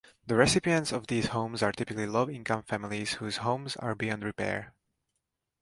The 0.25 0.33
recipients 0.33 0.91
of 0.91 1.05
these 1.05 1.27
homes 1.27 1.61
are 1.61 1.71
typically 1.71 2.07
low-income 2.07 2.63
families 2.63 3.13
whose 3.13 3.37
homes 3.37 3.75
are 3.75 3.93
beyond 3.93 4.23
repair. 4.23 4.73